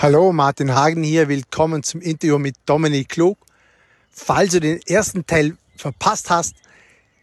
[0.00, 1.28] Hallo, Martin Hagen hier.
[1.28, 3.36] Willkommen zum Interview mit Dominik Klug.
[4.10, 6.54] Falls du den ersten Teil verpasst hast,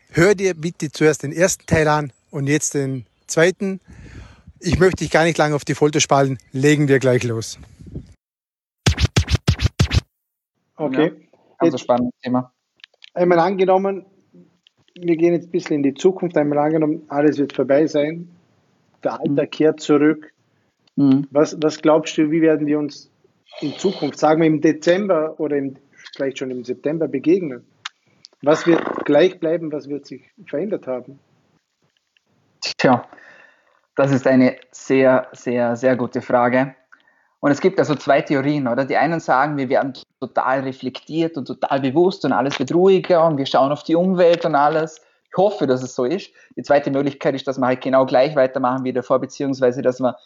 [0.10, 3.80] hör dir bitte zuerst den ersten Teil an und jetzt den zweiten.
[4.60, 6.38] Ich möchte dich gar nicht lange auf die Folter spalten.
[6.52, 7.58] Legen wir gleich los.
[10.76, 11.14] Okay.
[11.16, 11.28] Ja,
[11.60, 12.52] also spannendes Thema.
[13.14, 14.06] Einmal angenommen,
[14.96, 16.36] wir gehen jetzt ein bisschen in die Zukunft.
[16.36, 18.36] Einmal angenommen, alles wird vorbei sein.
[19.02, 20.35] Der Alltag kehrt zurück
[20.96, 21.28] Mhm.
[21.32, 23.12] Was, was glaubst du, wie werden wir uns
[23.62, 25.76] in Zukunft, sagen wir im Dezember oder im,
[26.14, 27.66] vielleicht schon im September begegnen?
[28.42, 31.20] Was wird gleich bleiben, was wird sich verändert haben?
[32.78, 33.08] Tja,
[33.96, 36.76] das ist eine sehr, sehr, sehr gute Frage.
[37.40, 38.86] Und es gibt also zwei Theorien, oder?
[38.86, 43.38] Die einen sagen, wir werden total reflektiert und total bewusst und alles wird ruhiger und
[43.38, 45.02] wir schauen auf die Umwelt und alles.
[45.30, 46.32] Ich hoffe, dass es so ist.
[46.56, 50.18] Die zweite Möglichkeit ist, dass wir halt genau gleich weitermachen wie davor, beziehungsweise dass wir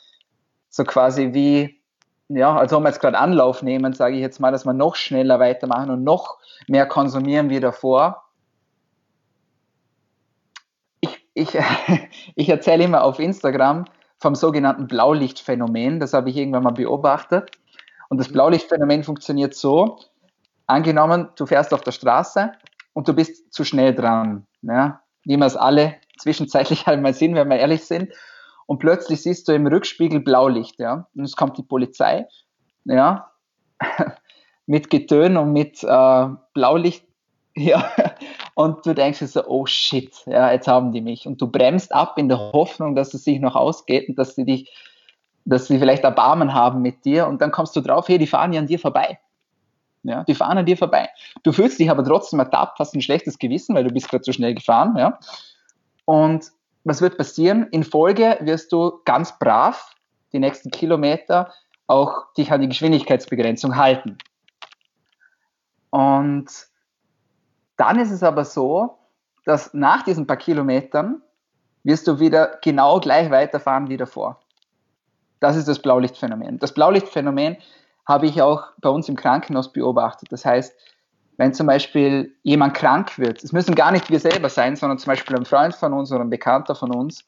[0.70, 1.82] so quasi wie,
[2.30, 4.96] ja, als ob wir jetzt gerade Anlauf nehmen, sage ich jetzt mal, dass wir noch
[4.96, 8.24] schneller weitermachen und noch mehr konsumieren wie davor.
[11.02, 11.58] Ich, ich,
[12.36, 13.86] ich erzähle immer auf Instagram
[14.18, 17.52] vom sogenannten Blaulichtphänomen, das habe ich irgendwann mal beobachtet.
[18.10, 20.00] Und das Blaulichtphänomen funktioniert so,
[20.68, 22.52] angenommen, du fährst auf der Straße
[22.94, 27.50] und du bist zu schnell dran, ja, wie wir es alle zwischenzeitlich einmal sind, wenn
[27.50, 28.14] wir ehrlich sind
[28.70, 32.28] und plötzlich siehst du im Rückspiegel Blaulicht, ja, und es kommt die Polizei,
[32.86, 33.32] ja,
[34.68, 37.04] mit Getön und mit äh, Blaulicht,
[37.56, 37.92] ja,
[38.54, 41.26] und du denkst so, oh shit, ja, jetzt haben die mich.
[41.26, 44.46] Und du bremst ab in der Hoffnung, dass es sich noch ausgeht und dass sie
[44.46, 44.72] dich,
[45.46, 48.54] dass sie vielleicht Erbarmen haben mit dir und dann kommst du drauf, hey, die fahren
[48.54, 49.18] ja an dir vorbei.
[50.04, 51.10] Ja, die fahren an dir vorbei.
[51.42, 54.32] Du fühlst dich aber trotzdem ertappt, hast ein schlechtes Gewissen, weil du bist gerade zu
[54.32, 55.18] schnell gefahren, ja.
[56.06, 56.52] Und
[56.90, 57.68] was wird passieren?
[57.72, 59.96] In Folge wirst du ganz brav
[60.34, 61.54] die nächsten Kilometer
[61.88, 64.18] auch dich an die Geschwindigkeitsbegrenzung halten.
[65.90, 66.48] Und
[67.78, 68.98] dann ist es aber so,
[69.46, 71.22] dass nach diesen paar Kilometern
[71.84, 74.40] wirst du wieder genau gleich weiterfahren wie davor.
[75.40, 76.60] Das ist das Blaulichtphänomen.
[76.60, 77.58] Das Blaulichtphänomen
[78.06, 80.32] habe ich auch bei uns im Krankenhaus beobachtet.
[80.32, 80.76] Das heißt,
[81.40, 85.12] wenn zum Beispiel jemand krank wird, es müssen gar nicht wir selber sein, sondern zum
[85.12, 87.24] Beispiel ein Freund von uns oder ein Bekannter von uns,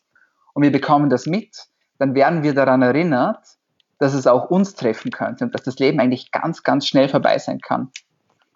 [0.53, 1.67] und wir bekommen das mit,
[1.97, 3.39] dann werden wir daran erinnert,
[3.99, 7.37] dass es auch uns treffen könnte und dass das Leben eigentlich ganz, ganz schnell vorbei
[7.37, 7.89] sein kann.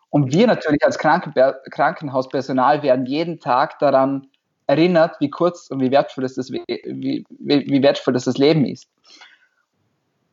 [0.10, 1.34] Und wir natürlich als Kranken
[1.72, 4.28] Krankenhauspersonal werden jeden Tag daran
[4.68, 8.90] erinnert, wie kurz und wie wertvoll das, wie, wie, wie wertvoll das, das Leben ist.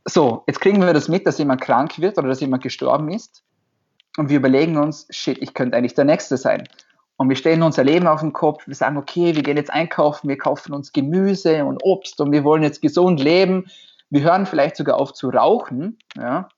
[0.05, 3.45] So, jetzt kriegen wir das mit, dass jemand krank wird oder dass jemand gestorben ist
[4.17, 6.69] und wir überlegen uns, shit, ich könnte eigentlich der Nächste sein.
[7.17, 10.29] Und wir stellen unser Leben auf den Kopf, wir sagen, okay, wir gehen jetzt einkaufen,
[10.29, 13.67] wir kaufen uns Gemüse und Obst und wir wollen jetzt gesund leben.
[14.11, 15.99] Wir hören vielleicht sogar auf zu rauchen.
[16.17, 16.49] Ja.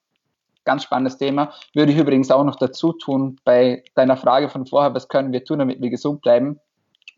[0.64, 1.52] Ganz spannendes Thema.
[1.74, 5.44] Würde ich übrigens auch noch dazu tun bei deiner Frage von vorher, was können wir
[5.44, 6.58] tun, damit wir gesund bleiben?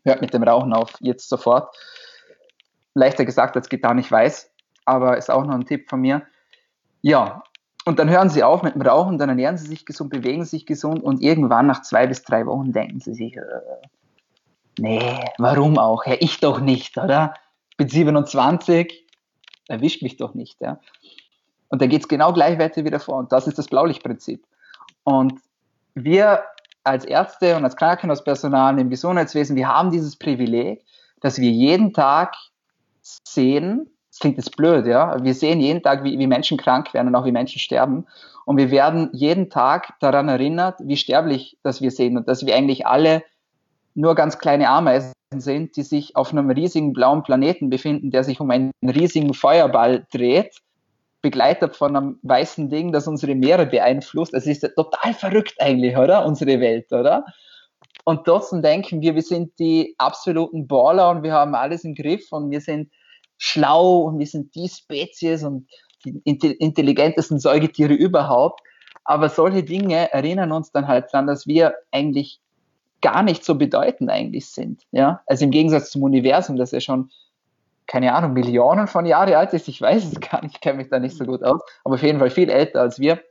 [0.03, 1.73] Hört mit dem Rauchen auf, jetzt sofort.
[2.93, 4.51] Leichter gesagt als getan, ich weiß,
[4.85, 6.23] aber ist auch noch ein Tipp von mir.
[7.01, 7.43] Ja,
[7.87, 10.65] und dann hören sie auf mit dem Rauchen, dann ernähren sie sich gesund, bewegen sich
[10.65, 13.41] gesund und irgendwann nach zwei bis drei Wochen denken sie sich, äh,
[14.77, 16.05] nee, warum auch?
[16.05, 17.33] Ja, ich doch nicht, oder?
[17.77, 19.05] Bin 27,
[19.69, 20.59] erwischt mich doch nicht.
[20.59, 20.81] Ja?
[21.69, 23.19] Und dann geht es genau gleich weiter wieder vor.
[23.19, 24.45] Und das ist das Blaulichtprinzip.
[25.05, 25.39] Und
[25.95, 26.43] wir
[26.83, 30.83] als Ärzte und als Krankenhauspersonal im Gesundheitswesen, wir haben dieses Privileg,
[31.21, 32.35] dass wir jeden Tag
[33.01, 35.23] sehen, das klingt jetzt blöd, ja.
[35.23, 38.07] Wir sehen jeden Tag, wie, wie Menschen krank werden und auch wie Menschen sterben.
[38.45, 42.55] Und wir werden jeden Tag daran erinnert, wie sterblich das wir sehen und dass wir
[42.55, 43.21] eigentlich alle
[43.93, 48.39] nur ganz kleine Ameisen sind, die sich auf einem riesigen blauen Planeten befinden, der sich
[48.39, 50.61] um einen riesigen Feuerball dreht,
[51.21, 54.33] begleitet von einem weißen Ding, das unsere Meere beeinflusst.
[54.33, 56.25] Es ist total verrückt eigentlich, oder?
[56.25, 57.23] Unsere Welt, oder?
[58.03, 62.31] Und trotzdem denken wir, wir sind die absoluten Baller und wir haben alles im Griff
[62.31, 62.89] und wir sind
[63.37, 65.67] schlau und wir sind die Spezies und
[66.05, 68.61] die intelligentesten Säugetiere überhaupt.
[69.03, 72.39] Aber solche Dinge erinnern uns dann halt daran, dass wir eigentlich
[73.01, 74.83] gar nicht so bedeutend eigentlich sind.
[74.91, 75.21] Ja?
[75.27, 77.09] Also im Gegensatz zum Universum, das ja schon,
[77.85, 79.67] keine Ahnung, Millionen von Jahren alt ist.
[79.67, 82.03] Ich weiß es gar nicht, ich kenne mich da nicht so gut aus, aber auf
[82.03, 83.21] jeden Fall viel älter als wir.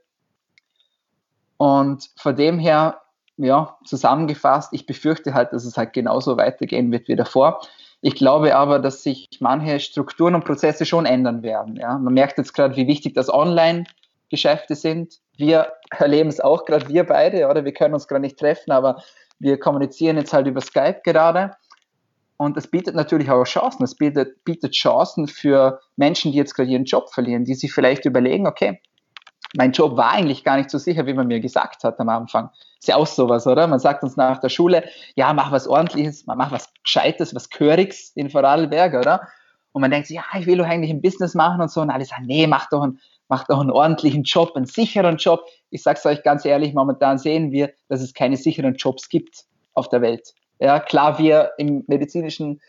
[1.59, 3.01] Und von dem her,
[3.39, 7.61] ja, zusammengefasst, ich befürchte halt, dass es halt genauso weitergehen wird wie davor.
[8.01, 11.77] Ich glaube aber, dass sich manche Strukturen und Prozesse schon ändern werden.
[11.77, 11.99] Ja?
[11.99, 15.15] Man merkt jetzt gerade, wie wichtig das Online-Geschäfte sind.
[15.37, 17.65] Wir erleben es auch gerade, wir beide, oder?
[17.65, 19.03] Wir können uns gerade nicht treffen, aber
[19.39, 21.57] wir kommunizieren jetzt halt über Skype gerade.
[22.37, 23.83] Und es bietet natürlich auch Chancen.
[23.83, 28.05] Es bietet, bietet Chancen für Menschen, die jetzt gerade ihren Job verlieren, die sich vielleicht
[28.05, 28.81] überlegen, okay,
[29.55, 32.51] mein Job war eigentlich gar nicht so sicher, wie man mir gesagt hat am Anfang.
[32.79, 33.67] Ist ja auch sowas, oder?
[33.67, 34.85] Man sagt uns nach der Schule,
[35.15, 39.29] ja, mach was Ordentliches, mach was Gescheites, was Körigs in Vorarlberg, oder?
[39.73, 41.81] Und man denkt sich, ja, ich will doch eigentlich ein Business machen und so.
[41.81, 45.45] Und alle sagen, nee, mach doch einen, mach doch einen ordentlichen Job, einen sicheren Job.
[45.71, 49.45] Ich sag's euch ganz ehrlich, momentan sehen wir, dass es keine sicheren Jobs gibt
[49.75, 50.33] auf der Welt.
[50.59, 52.61] Ja, klar, wir im medizinischen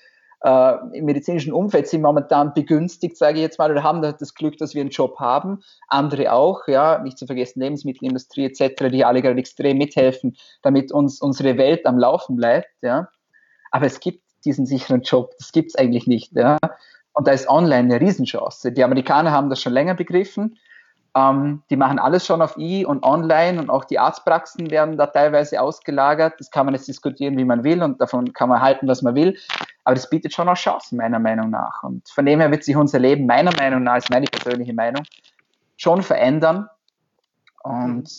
[0.41, 4.57] äh, im medizinischen Umfeld sind momentan begünstigt, sage ich jetzt mal, oder haben das Glück,
[4.57, 5.63] dass wir einen Job haben.
[5.87, 11.21] Andere auch, ja, nicht zu vergessen, Lebensmittelindustrie etc., die alle gerade extrem mithelfen, damit uns
[11.21, 13.09] unsere Welt am Laufen bleibt, ja.
[13.71, 16.57] Aber es gibt diesen sicheren Job, das gibt es eigentlich nicht, ja.
[17.13, 18.71] Und da ist online eine Riesenchance.
[18.71, 20.59] Die Amerikaner haben das schon länger begriffen.
[21.15, 25.07] Ähm, die machen alles schon auf E und online und auch die Arztpraxen werden da
[25.07, 26.35] teilweise ausgelagert.
[26.37, 29.15] Das kann man jetzt diskutieren, wie man will und davon kann man halten, was man
[29.15, 29.35] will.
[29.87, 31.81] Aber das bietet schon auch Chancen, meiner Meinung nach.
[31.81, 35.03] Und von dem her wird sich unser Leben, meiner Meinung nach, ist meine persönliche Meinung,
[35.77, 36.67] schon verändern.
[37.63, 38.09] Und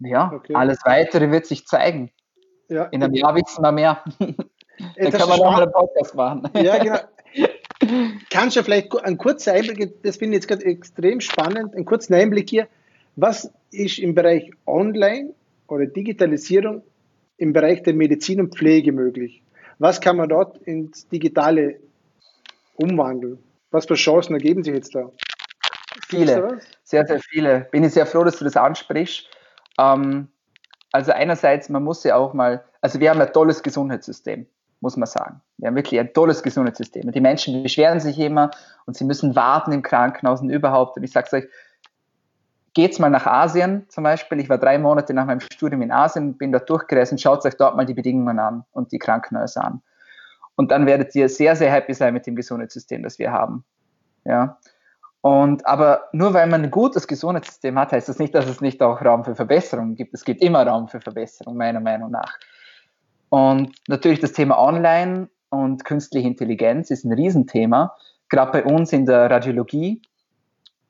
[0.00, 0.52] ja, okay.
[0.52, 2.10] alles weitere wird sich zeigen.
[2.66, 2.86] Ja.
[2.86, 4.02] In einem Jahr wissen wir mehr.
[4.18, 6.50] Dann kann man nochmal einen Podcast machen.
[6.54, 6.98] Ja, genau.
[8.30, 12.14] Kannst du vielleicht einen kurzen Einblick, das finde ich jetzt gerade extrem spannend, einen kurzen
[12.14, 12.66] Einblick hier.
[13.14, 15.34] Was ist im Bereich Online
[15.68, 16.82] oder Digitalisierung
[17.36, 19.40] im Bereich der Medizin und Pflege möglich?
[19.80, 21.80] Was kann man dort ins Digitale
[22.76, 23.38] umwandeln?
[23.70, 25.10] Was für Chancen ergeben sich jetzt da?
[26.06, 27.66] Viele, sehr, sehr viele.
[27.70, 29.26] Bin ich sehr froh, dass du das ansprichst.
[29.78, 30.28] Ähm,
[30.92, 34.46] also einerseits, man muss ja auch mal, also wir haben ein tolles Gesundheitssystem
[34.80, 35.40] muss man sagen.
[35.58, 37.12] Wir haben wirklich ein tolles Gesundheitssystem.
[37.12, 38.50] Die Menschen beschweren sich immer
[38.86, 40.96] und sie müssen warten im Krankenhaus und überhaupt.
[40.96, 41.44] Und ich sage euch,
[42.74, 44.40] geht's mal nach Asien zum Beispiel.
[44.40, 47.56] Ich war drei Monate nach meinem Studium in Asien, bin dort durchgereist und schaut euch
[47.56, 49.82] dort mal die Bedingungen an und die Krankenhäuser an.
[50.56, 53.64] Und dann werdet ihr sehr, sehr happy sein mit dem Gesundheitssystem, das wir haben.
[54.24, 54.58] Ja.
[55.22, 58.82] Und aber nur weil man ein gutes Gesundheitssystem hat, heißt das nicht, dass es nicht
[58.82, 60.14] auch Raum für Verbesserungen gibt.
[60.14, 62.38] Es gibt immer Raum für Verbesserung, meiner Meinung nach.
[63.28, 67.96] Und natürlich das Thema Online und künstliche Intelligenz ist ein Riesenthema,
[68.28, 70.02] gerade bei uns in der Radiologie.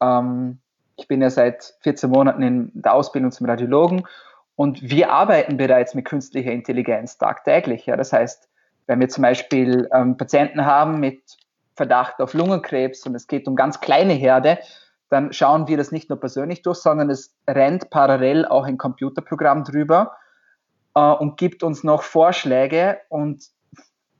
[0.01, 0.59] Ähm,
[1.01, 4.07] ich bin ja seit 14 Monaten in der Ausbildung zum Radiologen
[4.57, 7.87] und wir arbeiten bereits mit künstlicher Intelligenz tagtäglich.
[7.87, 7.97] Ja.
[7.97, 8.49] Das heißt,
[8.87, 11.23] wenn wir zum Beispiel ähm, Patienten haben mit
[11.75, 14.59] Verdacht auf Lungenkrebs und es geht um ganz kleine Herde,
[15.09, 19.65] dann schauen wir das nicht nur persönlich durch, sondern es rennt parallel auch ein Computerprogramm
[19.65, 20.13] drüber
[20.95, 23.45] äh, und gibt uns noch Vorschläge und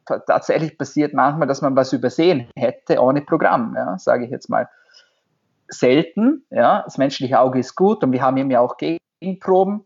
[0.05, 4.69] tatsächlich passiert manchmal, dass man was übersehen hätte ohne Programm, ja, sage ich jetzt mal.
[5.71, 9.85] Selten, ja, das menschliche Auge ist gut und wir haben eben ja auch Gegenproben,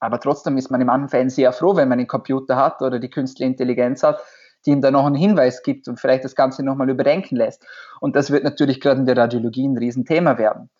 [0.00, 2.98] aber trotzdem ist man in manchen Fällen sehr froh, wenn man einen Computer hat oder
[2.98, 4.20] die künstliche Intelligenz hat,
[4.66, 7.66] die ihm da noch einen Hinweis gibt und vielleicht das Ganze nochmal überdenken lässt.
[8.00, 10.70] Und das wird natürlich gerade in der Radiologie ein Riesenthema werden.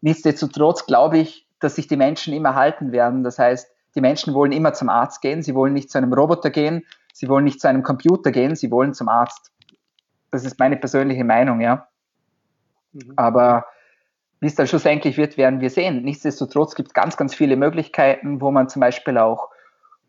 [0.00, 3.24] Nichtsdestotrotz glaube ich, dass sich die Menschen immer halten werden.
[3.24, 6.50] Das heißt, die Menschen wollen immer zum Arzt gehen, sie wollen nicht zu einem Roboter
[6.50, 9.52] gehen, sie wollen nicht zu einem Computer gehen, sie wollen zum Arzt.
[10.30, 11.88] Das ist meine persönliche Meinung, ja.
[12.96, 13.12] Mhm.
[13.16, 13.66] Aber
[14.40, 16.02] wie es dann schlussendlich wird, werden wir sehen.
[16.02, 19.48] Nichtsdestotrotz gibt es ganz, ganz viele Möglichkeiten, wo man zum Beispiel auch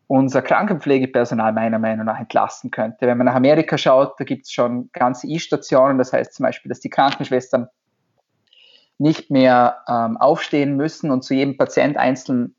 [0.06, 3.06] unser Krankenpflegepersonal meiner Meinung nach entlasten könnte.
[3.06, 6.70] Wenn man nach Amerika schaut, da gibt es schon ganze E-Stationen, das heißt zum Beispiel,
[6.70, 7.68] dass die Krankenschwestern
[8.96, 12.54] nicht mehr ähm, aufstehen müssen und zu jedem Patient einzeln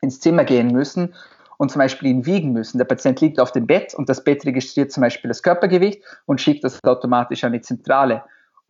[0.00, 1.14] ins Zimmer gehen müssen
[1.58, 2.78] und zum Beispiel ihn wiegen müssen.
[2.78, 6.40] Der Patient liegt auf dem Bett und das Bett registriert zum Beispiel das Körpergewicht und
[6.40, 8.22] schickt das automatisch an die Zentrale.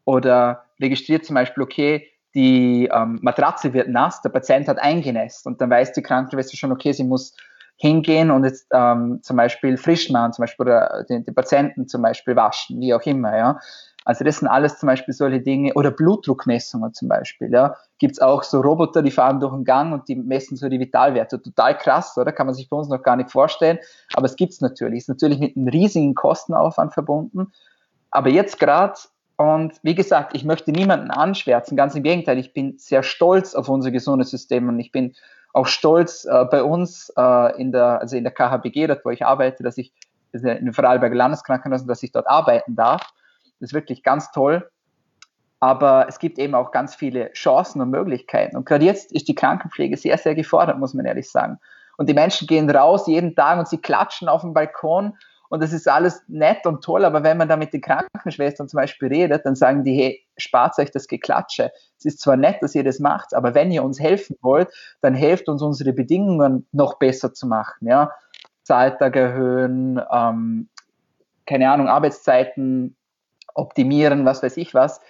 [0.08, 5.60] Oder registriert zum Beispiel, okay, die ähm, Matratze wird nass, der Patient hat eingenässt und
[5.60, 7.36] dann weiß die Krankenschwester schon, okay, sie muss
[7.76, 12.00] hingehen und jetzt ähm, zum Beispiel frisch machen, zum Beispiel oder den, den Patienten zum
[12.00, 13.58] Beispiel waschen, wie auch immer, ja.
[14.06, 17.52] Also das sind alles zum Beispiel solche Dinge oder Blutdruckmessungen zum Beispiel.
[17.52, 17.76] Ja.
[17.98, 20.80] Gibt es auch so Roboter, die fahren durch den Gang und die messen so die
[20.80, 21.42] Vitalwerte.
[21.42, 22.32] Total krass, oder?
[22.32, 23.78] Kann man sich bei uns noch gar nicht vorstellen.
[24.14, 25.00] Aber es gibt es natürlich.
[25.00, 27.52] Ist natürlich mit einem riesigen Kostenaufwand verbunden.
[28.10, 28.94] Aber jetzt gerade,
[29.38, 31.76] und wie gesagt, ich möchte niemanden anschwärzen.
[31.76, 35.14] Ganz im Gegenteil, ich bin sehr stolz auf unser gesundes System und ich bin
[35.52, 39.24] auch stolz äh, bei uns äh, in der, also in der KHBG, dort wo ich
[39.24, 39.92] arbeite, dass ich
[40.32, 43.12] in der Vorarlberger Landeskrankenhaus, dass ich dort arbeiten darf.
[43.60, 44.68] Das ist wirklich ganz toll.
[45.60, 48.56] Aber es gibt eben auch ganz viele Chancen und Möglichkeiten.
[48.56, 51.58] Und gerade jetzt ist die Krankenpflege sehr, sehr gefordert, muss man ehrlich sagen.
[51.96, 55.16] Und die Menschen gehen raus jeden Tag und sie klatschen auf dem Balkon
[55.48, 58.78] und das ist alles nett und toll, aber wenn man da mit den Krankenschwestern zum
[58.78, 61.72] Beispiel redet, dann sagen die, hey, spart euch das Geklatsche.
[61.98, 64.68] Es ist zwar nett, dass ihr das macht, aber wenn ihr uns helfen wollt,
[65.00, 67.86] dann helft uns unsere Bedingungen noch besser zu machen.
[67.86, 68.12] Ja?
[68.62, 70.68] Zahltag erhöhen, ähm,
[71.46, 72.96] keine Ahnung, Arbeitszeiten
[73.54, 75.00] optimieren, was weiß ich was.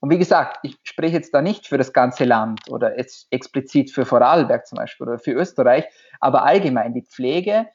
[0.00, 3.90] Und wie gesagt, ich spreche jetzt da nicht für das ganze Land oder jetzt explizit
[3.90, 5.86] für Vorarlberg zum Beispiel oder für Österreich,
[6.20, 7.66] aber allgemein die Pflege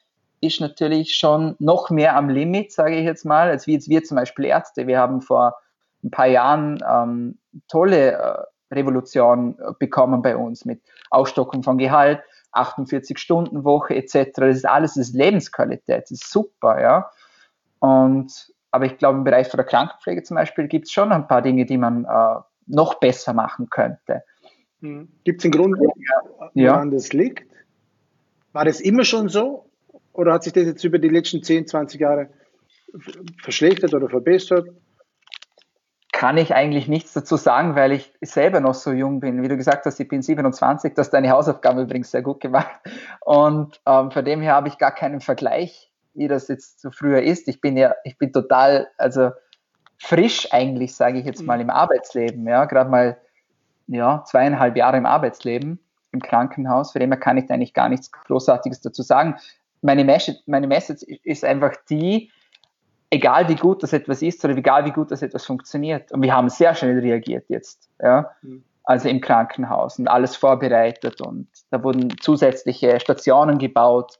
[0.42, 4.02] ist natürlich schon noch mehr am Limit, sage ich jetzt mal, als wie jetzt wir
[4.02, 4.86] zum Beispiel Ärzte.
[4.86, 5.54] Wir haben vor
[6.02, 12.20] ein paar Jahren ähm, tolle äh, Revolution bekommen bei uns mit Aufstockung von Gehalt,
[12.52, 14.30] 48-Stunden-Woche etc.
[14.34, 17.10] Das ist alles das ist Lebensqualität, das ist super, ja.
[17.78, 21.28] Und aber ich glaube, im Bereich von der Krankenpflege zum Beispiel gibt es schon ein
[21.28, 24.24] paar Dinge, die man äh, noch besser machen könnte.
[24.80, 25.08] Hm.
[25.24, 26.84] Gibt es einen Grund, woran ja.
[26.86, 27.52] das liegt?
[28.52, 29.70] War das immer schon so?
[30.12, 32.28] Oder hat sich das jetzt über die letzten 10, 20 Jahre
[33.42, 34.68] verschlechtert oder verbessert?
[36.12, 39.42] Kann ich eigentlich nichts dazu sagen, weil ich selber noch so jung bin.
[39.42, 42.80] Wie du gesagt hast, ich bin 27, das deine Hausaufgaben übrigens sehr gut gemacht.
[43.20, 47.22] Und ähm, von dem her habe ich gar keinen Vergleich wie das jetzt so früher
[47.22, 47.48] ist.
[47.48, 49.30] Ich bin ja, ich bin total, also
[49.98, 53.18] frisch eigentlich, sage ich jetzt mal, im Arbeitsleben, ja, gerade mal
[53.86, 55.78] ja, zweieinhalb Jahre im Arbeitsleben
[56.12, 59.36] im Krankenhaus, für den kann ich da eigentlich gar nichts Großartiges dazu sagen.
[59.82, 62.30] Meine Message, meine Message ist einfach die,
[63.10, 66.10] egal wie gut das etwas ist oder egal wie gut das etwas funktioniert.
[66.12, 68.30] Und wir haben sehr schnell reagiert jetzt, ja.
[68.42, 68.64] Mhm.
[68.84, 74.18] Also im Krankenhaus und alles vorbereitet und da wurden zusätzliche Stationen gebaut,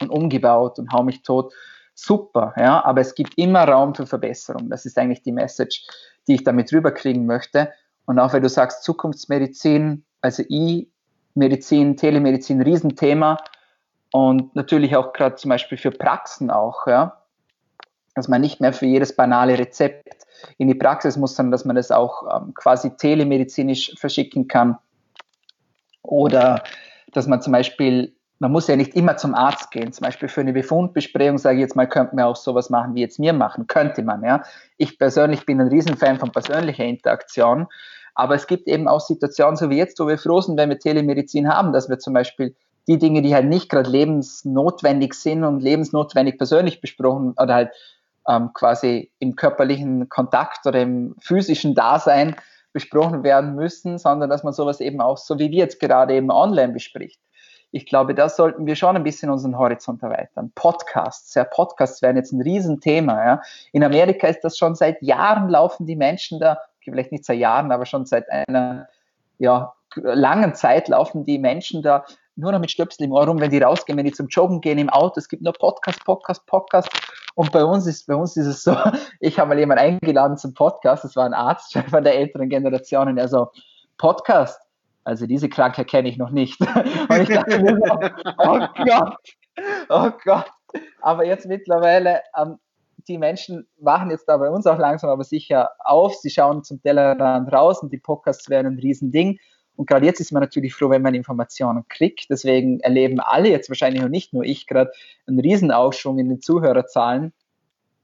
[0.00, 1.52] und umgebaut und hau mich tot.
[1.94, 4.68] Super, ja, aber es gibt immer Raum für Verbesserung.
[4.68, 5.86] Das ist eigentlich die Message,
[6.28, 7.72] die ich damit rüberkriegen möchte.
[8.04, 13.38] Und auch wenn du sagst Zukunftsmedizin, also E-Medizin, Telemedizin, Riesenthema
[14.12, 17.22] und natürlich auch gerade zum Beispiel für Praxen auch, ja,
[18.14, 20.26] dass man nicht mehr für jedes banale Rezept
[20.58, 24.78] in die Praxis muss, sondern dass man das auch ähm, quasi telemedizinisch verschicken kann.
[26.02, 26.62] Oder
[27.12, 29.92] dass man zum Beispiel man muss ja nicht immer zum Arzt gehen.
[29.92, 33.00] Zum Beispiel für eine Befundbesprechung, sage ich jetzt mal, könnte man auch sowas machen, wie
[33.00, 33.66] jetzt mir machen.
[33.66, 34.42] Könnte man, ja.
[34.76, 37.66] Ich persönlich bin ein Riesenfan von persönlicher Interaktion.
[38.14, 40.78] Aber es gibt eben auch Situationen, so wie jetzt, wo wir froh sind, wenn wir
[40.78, 42.54] Telemedizin haben, dass wir zum Beispiel
[42.86, 47.70] die Dinge, die halt nicht gerade lebensnotwendig sind und lebensnotwendig persönlich besprochen oder halt
[48.28, 52.36] ähm, quasi im körperlichen Kontakt oder im physischen Dasein
[52.72, 56.30] besprochen werden müssen, sondern dass man sowas eben auch, so wie wir jetzt gerade eben
[56.30, 57.20] online bespricht
[57.76, 60.50] ich glaube, da sollten wir schon ein bisschen unseren Horizont erweitern.
[60.54, 63.24] Podcasts, ja, Podcasts werden jetzt ein Riesenthema.
[63.24, 63.42] Ja.
[63.72, 67.72] In Amerika ist das schon seit Jahren laufen die Menschen da, vielleicht nicht seit Jahren,
[67.72, 68.88] aber schon seit einer
[69.38, 72.04] ja, langen Zeit laufen die Menschen da
[72.36, 74.78] nur noch mit Stöpsel im Ohr rum, wenn die rausgehen, wenn die zum Joggen gehen
[74.78, 75.14] im Auto.
[75.18, 76.88] Es gibt nur Podcast, Podcast, Podcast.
[77.34, 78.76] Und bei uns ist, bei uns ist es so,
[79.20, 83.08] ich habe mal jemanden eingeladen zum Podcast, das war ein Arzt von der älteren Generation
[83.08, 83.48] und er so,
[83.98, 84.60] Podcast,
[85.04, 86.60] also diese Krankheit kenne ich noch nicht.
[87.08, 87.94] Und ich dachte mir so,
[88.38, 89.16] oh Gott,
[89.88, 90.50] oh Gott.
[91.00, 92.58] Aber jetzt mittlerweile, ähm,
[93.06, 96.16] die Menschen wachen jetzt da bei uns auch langsam aber sicher auf.
[96.16, 99.38] Sie schauen zum Tellerrand raus und die Podcasts werden ein Riesending.
[99.76, 102.30] Und gerade jetzt ist man natürlich froh, wenn man Informationen kriegt.
[102.30, 104.90] Deswegen erleben alle jetzt wahrscheinlich und nicht nur ich gerade
[105.26, 107.32] einen Riesenaufschwung in den Zuhörerzahlen.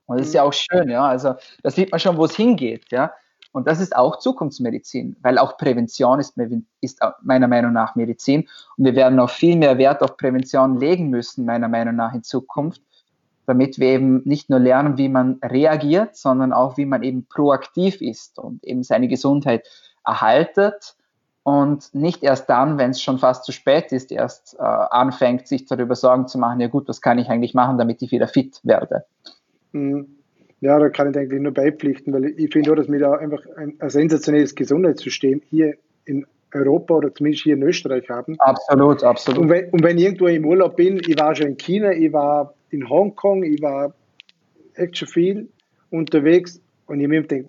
[0.07, 1.07] Und das ist ja auch schön, ja.
[1.07, 3.13] Also da sieht man schon, wo es hingeht, ja.
[3.53, 6.39] Und das ist auch Zukunftsmedizin, weil auch Prävention ist,
[6.81, 8.49] ist meiner Meinung nach Medizin.
[8.77, 12.23] Und wir werden auch viel mehr Wert auf Prävention legen müssen, meiner Meinung nach in
[12.23, 12.81] Zukunft,
[13.47, 18.01] damit wir eben nicht nur lernen, wie man reagiert, sondern auch, wie man eben proaktiv
[18.01, 19.69] ist und eben seine Gesundheit
[20.05, 20.97] erhaltet
[21.45, 25.67] und nicht erst dann, wenn es schon fast zu spät ist, erst äh, anfängt, sich
[25.67, 28.61] darüber Sorgen zu machen, ja gut, was kann ich eigentlich machen, damit ich wieder fit
[28.63, 29.05] werde.
[29.73, 30.07] Mhm.
[30.61, 33.45] Ja, da kann ich eigentlich nur beipflichten, weil ich finde auch, dass wir da einfach
[33.57, 38.37] ein, ein sensationelles Gesundheitssystem hier in Europa oder zumindest hier in Österreich haben.
[38.39, 39.41] Absolut, absolut.
[39.41, 42.13] Und wenn, und wenn ich irgendwo im Urlaub bin, ich war schon in China, ich
[42.13, 43.93] war in Hongkong, ich war
[44.75, 45.49] echt schon viel
[45.91, 47.49] unterwegs und ich mir denke,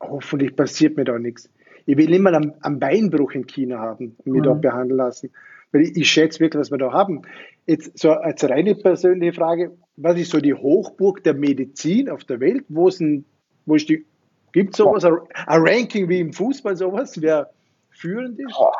[0.00, 1.48] hoffentlich passiert mir da nichts.
[1.88, 4.44] Ich will immer einen, einen Beinbruch in China haben und mich mhm.
[4.44, 5.30] dort behandeln lassen.
[5.72, 7.22] Weil ich, ich schätze wirklich, was wir da haben.
[7.66, 12.40] Jetzt so als reine persönliche Frage, was ist so die Hochburg der Medizin auf der
[12.40, 12.66] Welt?
[12.68, 13.24] Wo ist, ein,
[13.64, 14.04] wo ist die,
[14.52, 15.16] gibt es sowas, ein,
[15.46, 17.48] Ranking wie im Fußball, sowas, wer
[17.88, 18.54] führend ist?
[18.58, 18.70] Oh.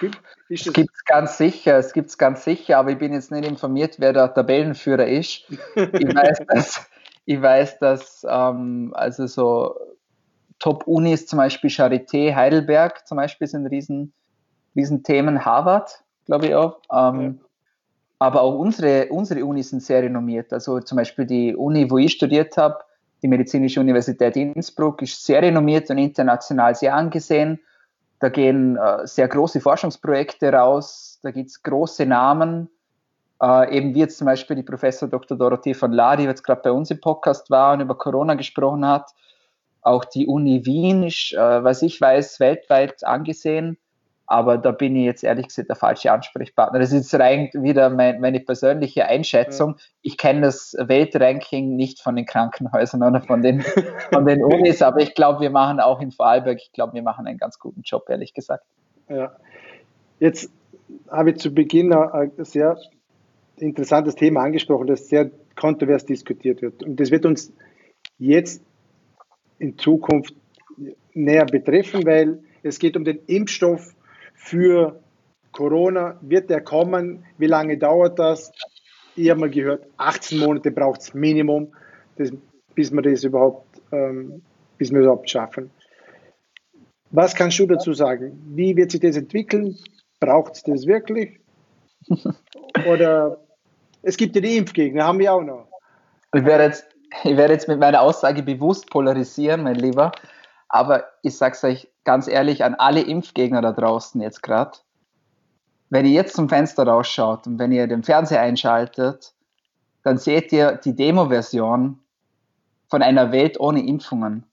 [0.00, 3.30] Gibt, es gibt es ganz sicher, es gibt es ganz sicher, aber ich bin jetzt
[3.30, 5.44] nicht informiert, wer der Tabellenführer ist.
[5.76, 6.90] Ich weiß, dass,
[7.26, 9.76] ich weiß, dass ähm, also so
[10.60, 14.12] Top-Unis, zum Beispiel Charité, Heidelberg zum Beispiel sind riesen,
[14.76, 16.78] riesen Themen, Harvard, glaube ich auch.
[16.92, 17.34] Ähm, ja.
[18.20, 20.52] Aber auch unsere, unsere Unis sind sehr renommiert.
[20.52, 22.78] Also zum Beispiel die Uni, wo ich studiert habe,
[23.22, 27.60] die Medizinische Universität Innsbruck, ist sehr renommiert und international sehr angesehen.
[28.18, 32.68] Da gehen äh, sehr große Forschungsprojekte raus, da gibt es große Namen,
[33.42, 35.38] äh, eben wie jetzt zum Beispiel die Professor Dr.
[35.38, 38.86] Dorothee von La, die jetzt gerade bei uns im Podcast war und über Corona gesprochen
[38.86, 39.10] hat.
[39.82, 43.78] Auch die Uni Wien ist, äh, was ich weiß, weltweit angesehen.
[44.26, 46.78] Aber da bin ich jetzt ehrlich gesagt der falsche Ansprechpartner.
[46.78, 49.74] Das ist rein wieder mein, meine persönliche Einschätzung.
[50.02, 53.62] Ich kenne das Weltranking nicht von den Krankenhäusern oder von den,
[54.12, 57.26] von den Unis, aber ich glaube, wir machen auch in Vorarlberg, ich glaube, wir machen
[57.26, 58.64] einen ganz guten Job, ehrlich gesagt.
[59.08, 59.32] Ja.
[60.20, 60.52] Jetzt
[61.10, 62.78] habe ich zu Beginn ein sehr
[63.56, 66.84] interessantes Thema angesprochen, das sehr kontrovers diskutiert wird.
[66.84, 67.52] Und das wird uns
[68.18, 68.62] jetzt
[69.60, 70.34] in Zukunft
[71.14, 73.94] näher betreffen, weil es geht um den Impfstoff
[74.34, 75.00] für
[75.52, 76.18] Corona.
[76.22, 77.24] Wird der kommen?
[77.38, 78.52] Wie lange dauert das?
[79.16, 81.72] Ich habe mal gehört, 18 Monate braucht es Minimum,
[82.16, 82.32] das,
[82.74, 84.42] bis wir das überhaupt, ähm,
[84.78, 85.70] bis wir überhaupt schaffen.
[87.10, 88.40] Was kannst du dazu sagen?
[88.54, 89.76] Wie wird sich das entwickeln?
[90.20, 91.40] Braucht es das wirklich?
[92.88, 93.38] Oder
[94.02, 95.66] es gibt ja die Impfgegner, haben wir auch noch.
[96.32, 96.86] Ich werde jetzt,
[97.24, 100.12] ich werde jetzt mit meiner Aussage bewusst polarisieren, mein Lieber.
[100.68, 104.78] Aber ich sage es euch ganz ehrlich an alle Impfgegner da draußen jetzt gerade.
[105.88, 109.34] Wenn ihr jetzt zum Fenster rausschaut und wenn ihr den Fernseher einschaltet,
[110.04, 111.98] dann seht ihr die Demo-Version
[112.88, 114.44] von einer Welt ohne Impfungen.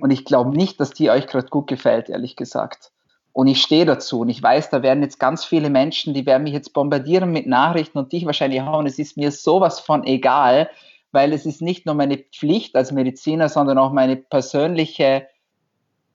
[0.00, 2.92] Und ich glaube nicht, dass die euch gerade gut gefällt, ehrlich gesagt.
[3.32, 6.42] Und ich stehe dazu und ich weiß, da werden jetzt ganz viele Menschen, die werden
[6.42, 8.62] mich jetzt bombardieren mit Nachrichten und dich wahrscheinlich.
[8.62, 10.68] Und es ist mir sowas von egal,
[11.12, 15.26] weil es ist nicht nur meine Pflicht als Mediziner, sondern auch meine persönliche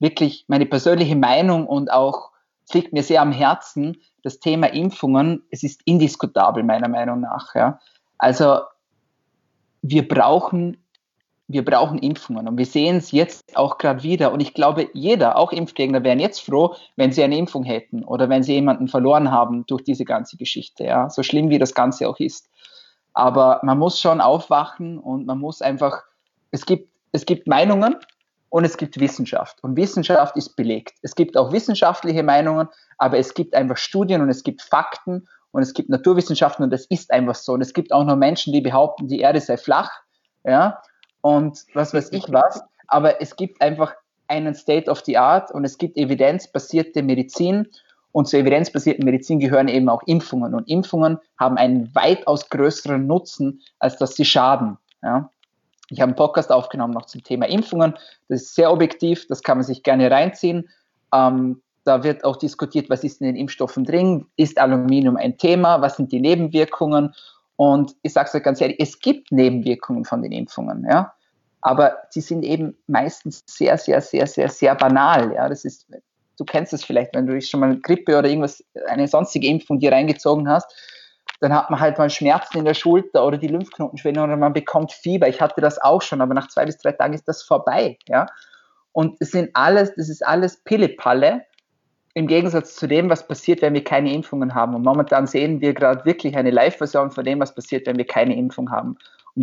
[0.00, 2.30] wirklich meine persönliche Meinung und auch,
[2.66, 7.54] es liegt mir sehr am Herzen, das Thema Impfungen, es ist indiskutabel meiner Meinung nach.
[7.54, 7.80] Ja.
[8.18, 8.60] Also
[9.80, 10.76] wir brauchen,
[11.46, 14.32] wir brauchen Impfungen und wir sehen es jetzt auch gerade wieder.
[14.32, 18.28] Und ich glaube, jeder, auch Impfgegner, wären jetzt froh, wenn sie eine Impfung hätten oder
[18.28, 20.84] wenn sie jemanden verloren haben durch diese ganze Geschichte.
[20.84, 21.08] Ja.
[21.08, 22.50] So schlimm wie das Ganze auch ist.
[23.18, 26.04] Aber man muss schon aufwachen und man muss einfach,
[26.52, 27.96] es gibt, es gibt Meinungen,
[28.50, 29.62] und es gibt Wissenschaft.
[29.62, 30.94] Und Wissenschaft ist belegt.
[31.02, 35.62] Es gibt auch wissenschaftliche Meinungen, aber es gibt einfach Studien und es gibt Fakten und
[35.62, 37.52] es gibt Naturwissenschaften und das ist einfach so.
[37.52, 39.90] Und es gibt auch noch Menschen, die behaupten, die Erde sei flach,
[40.44, 40.80] ja,
[41.20, 42.62] und was weiß ich was.
[42.86, 43.94] Aber es gibt einfach
[44.28, 47.68] einen State of the Art und es gibt evidenzbasierte Medizin
[48.12, 50.54] und zur evidenzbasierten Medizin gehören eben auch Impfungen.
[50.54, 54.78] Und Impfungen haben einen weitaus größeren Nutzen, als dass sie schaden.
[55.02, 55.30] Ja.
[55.90, 57.94] Ich habe einen Podcast aufgenommen noch zum Thema Impfungen.
[58.28, 60.68] Das ist sehr objektiv, das kann man sich gerne reinziehen.
[61.14, 65.80] Ähm, da wird auch diskutiert, was ist in den Impfstoffen drin, ist Aluminium ein Thema,
[65.80, 67.14] was sind die Nebenwirkungen.
[67.56, 71.12] Und ich sage es euch ganz ehrlich, es gibt Nebenwirkungen von den Impfungen, ja.
[71.60, 75.32] Aber sie sind eben meistens sehr, sehr, sehr, sehr, sehr banal.
[75.34, 75.48] Ja.
[75.48, 75.86] Das ist,
[76.38, 79.92] du kennst es vielleicht, wenn du schon mal Grippe oder irgendwas, eine sonstige Impfung dir
[79.92, 80.72] reingezogen hast
[81.40, 84.92] dann hat man halt mal Schmerzen in der Schulter oder die Lymphknotenschwellung oder man bekommt
[84.92, 85.28] Fieber.
[85.28, 87.98] Ich hatte das auch schon, aber nach zwei bis drei Tagen ist das vorbei.
[88.08, 88.26] Ja?
[88.92, 91.44] Und es sind alles, das ist alles Pillepalle
[92.14, 94.74] im Gegensatz zu dem, was passiert, wenn wir keine Impfungen haben.
[94.74, 98.36] Und momentan sehen wir gerade wirklich eine Live-Version von dem, was passiert, wenn wir keine
[98.36, 98.96] Impfung haben.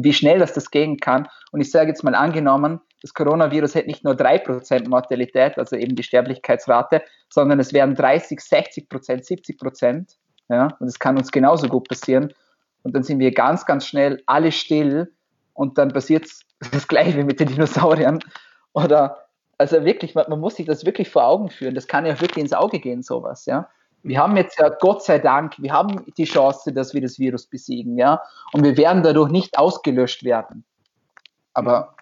[0.03, 1.27] Wie schnell das das gehen kann.
[1.51, 5.95] Und ich sage jetzt mal angenommen, das Coronavirus hätte nicht nur 3% Mortalität, also eben
[5.95, 10.17] die Sterblichkeitsrate, sondern es wären 30, 60% 70 Prozent
[10.49, 10.69] ja?
[10.79, 12.33] Und es kann uns genauso gut passieren.
[12.83, 15.11] Und dann sind wir ganz, ganz schnell alle still
[15.53, 16.29] und dann passiert
[16.71, 18.19] das Gleiche wie mit den Dinosauriern.
[18.73, 19.27] Oder,
[19.57, 21.75] also wirklich, man, man, muss sich das wirklich vor Augen führen.
[21.75, 23.69] Das kann ja wirklich ins Auge gehen, sowas, ja.
[24.05, 27.47] Wir haben jetzt ja, Gott sei Dank, wir haben die Chance, dass wir das Virus
[27.47, 28.21] besiegen, ja.
[28.53, 30.63] Und wir werden dadurch nicht ausgelöscht werden.
[31.55, 31.95] Aber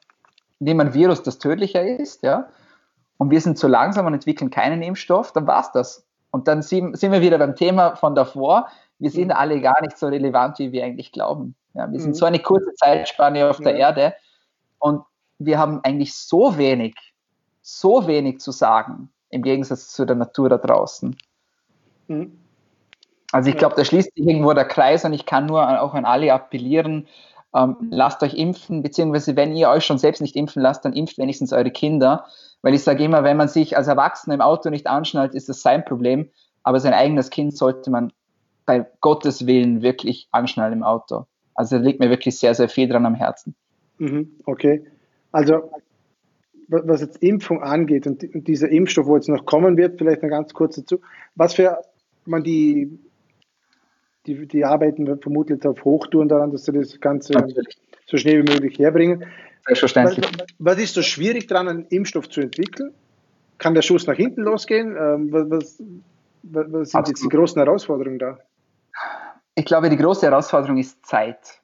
[0.60, 2.50] indem ein Virus das tödlicher ist, ja,
[3.18, 6.06] und wir sind zu langsam und entwickeln keinen Impfstoff, dann war es das.
[6.32, 8.68] Und dann sind, wir wieder beim Thema von davor.
[9.00, 9.36] Wir sind mhm.
[9.36, 11.56] alle gar nicht so relevant, wie wir eigentlich glauben.
[11.74, 12.16] Ja, wir sind mhm.
[12.16, 14.13] so eine kurze Zeitspanne auf der Erde
[14.80, 15.06] und
[15.39, 16.96] wir haben eigentlich so wenig,
[17.62, 21.16] so wenig zu sagen im Gegensatz zu der Natur da draußen.
[22.08, 22.38] Mhm.
[23.32, 26.06] Also ich glaube, da schließt sich irgendwo der Kreis und ich kann nur auch an
[26.06, 27.08] alle appellieren,
[27.56, 31.18] ähm, lasst euch impfen, beziehungsweise wenn ihr euch schon selbst nicht impfen lasst, dann impft
[31.18, 32.26] wenigstens eure Kinder.
[32.62, 35.62] Weil ich sage immer, wenn man sich als Erwachsener im Auto nicht anschnallt, ist das
[35.62, 36.30] sein Problem.
[36.63, 38.13] Aber sein eigenes Kind sollte man
[38.66, 41.26] bei Gottes Willen wirklich anschnallen im Auto.
[41.56, 43.56] Also da liegt mir wirklich sehr, sehr viel dran am Herzen.
[43.98, 44.86] Mhm, okay.
[45.32, 45.72] Also
[46.68, 50.54] was jetzt Impfung angeht und dieser Impfstoff, wo jetzt noch kommen wird, vielleicht noch ganz
[50.54, 51.02] kurz dazu,
[51.36, 51.80] was für
[52.28, 53.00] man die,
[54.26, 57.78] die, die arbeiten vermutlich auf Hochtouren daran, dass sie das Ganze Natürlich.
[58.06, 59.26] so schnell wie möglich herbringen.
[59.66, 60.26] Selbstverständlich.
[60.26, 62.94] Was, was ist so schwierig daran, einen Impfstoff zu entwickeln?
[63.58, 64.96] Kann der Schuss nach hinten losgehen?
[64.98, 65.80] Ähm, was,
[66.44, 68.40] was, was sind jetzt die großen Herausforderungen da?
[69.56, 71.62] Ich glaube, die große Herausforderung ist Zeit.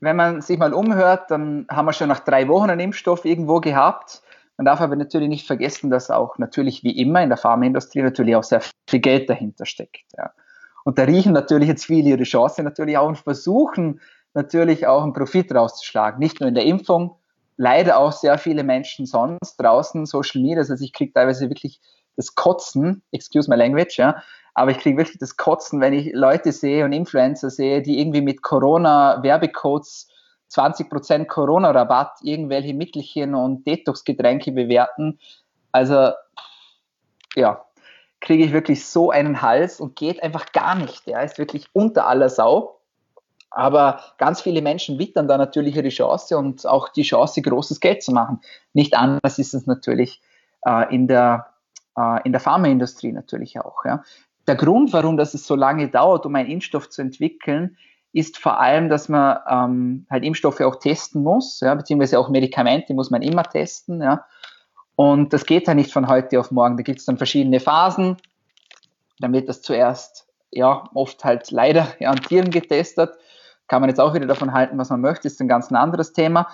[0.00, 3.60] Wenn man sich mal umhört, dann haben wir schon nach drei Wochen einen Impfstoff irgendwo
[3.60, 4.22] gehabt.
[4.56, 8.36] Man darf aber natürlich nicht vergessen, dass auch natürlich wie immer in der Pharmaindustrie natürlich
[8.36, 10.04] auch sehr viel Geld dahinter steckt.
[10.16, 10.30] Ja.
[10.84, 14.00] Und da riechen natürlich jetzt viele ihre Chance natürlich auch und versuchen
[14.34, 16.20] natürlich auch einen Profit rauszuschlagen.
[16.20, 17.16] Nicht nur in der Impfung,
[17.56, 21.80] leider auch sehr viele Menschen sonst draußen, Social Media, also ich kriege teilweise wirklich
[22.16, 24.22] das Kotzen, excuse my language, ja,
[24.54, 28.20] aber ich kriege wirklich das Kotzen, wenn ich Leute sehe und Influencer sehe, die irgendwie
[28.20, 30.08] mit Corona-Werbecodes
[30.54, 35.18] 20% Corona-Rabatt irgendwelche Mittelchen und Detox-Getränke bewerten.
[35.72, 36.10] Also,
[37.34, 37.64] ja,
[38.20, 41.06] kriege ich wirklich so einen Hals und geht einfach gar nicht.
[41.06, 42.80] Ja, ist wirklich unter aller Sau.
[43.50, 48.02] Aber ganz viele Menschen wittern da natürlich ihre Chance und auch die Chance, großes Geld
[48.02, 48.40] zu machen.
[48.72, 50.20] Nicht anders ist es natürlich
[50.66, 51.46] äh, in der,
[51.96, 53.84] äh, in der Pharmaindustrie natürlich auch.
[53.84, 54.02] Ja.
[54.48, 57.76] Der Grund, warum das es so lange dauert, um einen Impfstoff zu entwickeln,
[58.14, 62.94] ist vor allem, dass man ähm, halt Impfstoffe auch testen muss, ja, beziehungsweise auch Medikamente
[62.94, 64.00] muss man immer testen.
[64.00, 64.24] Ja.
[64.94, 66.76] Und das geht ja nicht von heute auf morgen.
[66.76, 68.16] Da gibt es dann verschiedene Phasen.
[69.18, 73.10] Dann wird das zuerst, ja, oft halt leider ja, an Tieren getestet.
[73.66, 76.48] Kann man jetzt auch wieder davon halten, was man möchte, ist ein ganz anderes Thema.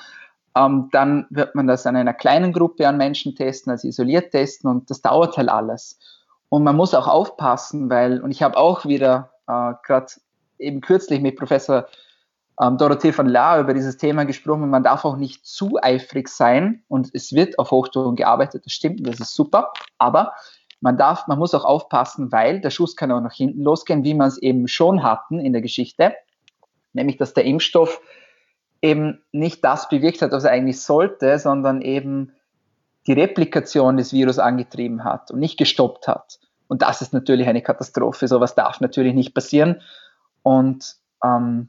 [0.56, 4.70] Ähm, dann wird man das an einer kleinen Gruppe an Menschen testen, also isoliert testen
[4.70, 5.98] und das dauert halt alles.
[6.48, 10.06] Und man muss auch aufpassen, weil, und ich habe auch wieder äh, gerade
[10.60, 11.86] eben kürzlich mit Professor
[12.60, 14.70] ähm, Dorothee von Lahr über dieses Thema gesprochen.
[14.70, 19.06] Man darf auch nicht zu eifrig sein und es wird auf Hochtouren gearbeitet, das stimmt,
[19.06, 20.32] das ist super, aber
[20.80, 24.14] man darf, man muss auch aufpassen, weil der Schuss kann auch nach hinten losgehen, wie
[24.14, 26.14] man es eben schon hatten in der Geschichte,
[26.92, 28.00] nämlich dass der Impfstoff
[28.82, 32.32] eben nicht das bewirkt hat, was er eigentlich sollte, sondern eben
[33.06, 36.38] die Replikation des Virus angetrieben hat und nicht gestoppt hat.
[36.68, 38.28] Und das ist natürlich eine Katastrophe.
[38.28, 39.82] Sowas darf natürlich nicht passieren.
[40.42, 41.68] Und ähm,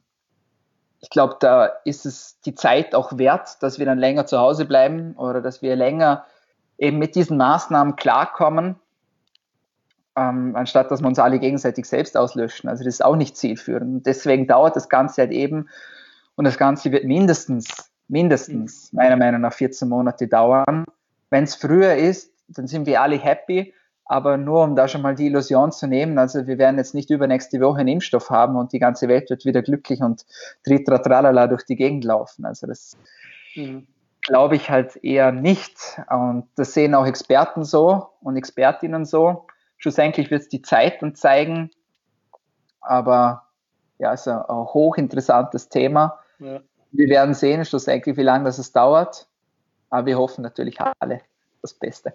[1.00, 4.66] ich glaube, da ist es die Zeit auch wert, dass wir dann länger zu Hause
[4.66, 6.26] bleiben oder dass wir länger
[6.78, 8.76] eben mit diesen Maßnahmen klarkommen,
[10.16, 12.70] ähm, anstatt dass wir uns alle gegenseitig selbst auslöschen.
[12.70, 13.96] Also das ist auch nicht zielführend.
[13.96, 15.70] Und deswegen dauert das Ganze halt eben
[16.36, 20.86] und das Ganze wird mindestens, mindestens meiner Meinung nach 14 Monate dauern.
[21.30, 23.74] Wenn es früher ist, dann sind wir alle happy.
[24.12, 27.10] Aber nur um da schon mal die Illusion zu nehmen, also wir werden jetzt nicht
[27.12, 30.26] übernächste Woche einen Impfstoff haben und die ganze Welt wird wieder glücklich und
[30.65, 32.43] tritra durch die Gegend laufen.
[32.43, 32.97] Also das
[33.56, 33.88] mhm.
[34.19, 36.02] glaube ich halt eher nicht.
[36.10, 39.47] Und das sehen auch Experten so und Expertinnen so.
[39.78, 41.71] Schlussendlich wird es die Zeit dann zeigen.
[42.82, 43.43] Aber
[43.97, 46.19] ja, ist ein, ein hochinteressantes Thema.
[46.39, 46.60] Ja.
[46.91, 49.30] Wir werden sehen, schlussendlich, wie lange das es dauert.
[49.89, 51.21] Aber wir hoffen natürlich alle
[51.62, 52.12] das Beste.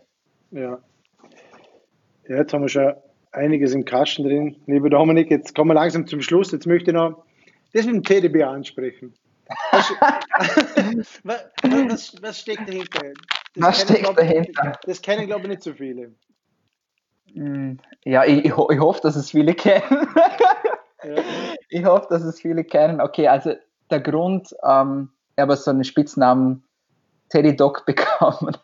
[0.51, 0.79] Ja,
[2.29, 2.95] ja, jetzt haben wir schon
[3.33, 4.57] einiges im Kasten drin.
[4.67, 6.53] Lieber Dominik, jetzt kommen wir langsam zum Schluss.
[6.53, 7.25] Jetzt möchte ich noch
[7.73, 9.15] das mit dem TDB ansprechen.
[9.73, 11.23] Was,
[11.63, 13.13] was, was, steckt dahinter?
[13.55, 14.73] Das was steckt glaub, dahinter?
[14.85, 16.13] Das kennen, glaube ich, nicht so viele.
[17.33, 20.09] Hm, ja, ich, ich, ich hoffe, dass es viele kennen.
[21.05, 21.23] ja.
[21.69, 23.01] Ich hoffe, dass es viele kennen.
[23.01, 23.55] Okay, also
[23.91, 26.65] der Grund, ähm, ich habe so einen Spitznamen
[27.29, 28.57] Teddy Dog bekommen.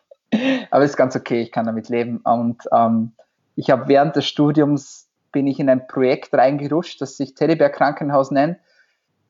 [0.69, 2.17] Aber ist ganz okay, ich kann damit leben.
[2.25, 3.13] Und ähm,
[3.55, 8.31] ich habe während des Studiums bin ich in ein Projekt reingerutscht, das sich Teddybär Krankenhaus
[8.31, 8.57] nennt.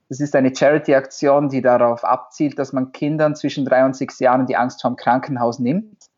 [0.10, 4.46] Das ist eine Charity-Aktion, die darauf abzielt, dass man Kindern zwischen drei und sechs Jahren
[4.46, 6.10] die Angst vor dem Krankenhaus nimmt.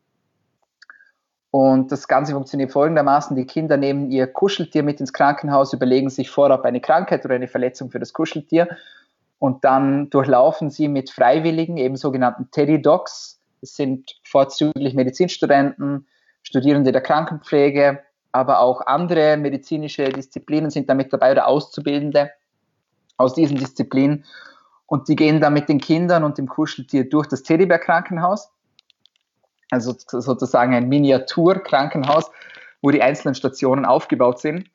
[1.51, 3.35] Und das Ganze funktioniert folgendermaßen.
[3.37, 7.47] Die Kinder nehmen ihr Kuscheltier mit ins Krankenhaus, überlegen sich vorab eine Krankheit oder eine
[7.47, 8.67] Verletzung für das Kuscheltier
[9.39, 13.39] und dann durchlaufen sie mit Freiwilligen, eben sogenannten Teddy Dogs.
[13.61, 16.07] Das sind vorzüglich Medizinstudenten,
[16.45, 22.31] Studierende der Krankenpflege, aber auch andere medizinische Disziplinen sind damit dabei oder Auszubildende
[23.17, 24.25] aus diesen Disziplinen.
[24.85, 28.51] Und die gehen dann mit den Kindern und dem Kuscheltier durch das Teddybär-Krankenhaus,
[29.71, 32.29] also sozusagen ein Miniatur-Krankenhaus,
[32.81, 34.69] wo die einzelnen Stationen aufgebaut sind.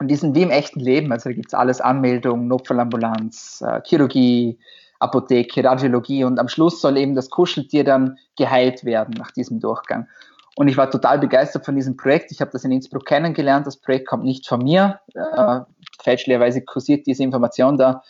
[0.00, 1.12] Und die sind wie im echten Leben.
[1.12, 4.58] Also da gibt es alles Anmeldung, Notfallambulanz, äh, Chirurgie,
[4.98, 10.08] Apotheke, Radiologie und am Schluss soll eben das Kuscheltier dann geheilt werden nach diesem Durchgang.
[10.56, 12.30] Und ich war total begeistert von diesem Projekt.
[12.30, 13.66] Ich habe das in Innsbruck kennengelernt.
[13.66, 15.00] Das Projekt kommt nicht von mir.
[15.14, 15.60] Äh,
[16.02, 18.02] fälschlicherweise kursiert diese Information da